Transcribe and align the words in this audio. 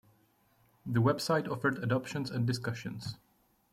The 0.83 0.99
website 0.99 1.47
offered 1.47 1.77
adoptions 1.77 2.31
and 2.31 2.47
discussions. 2.47 3.17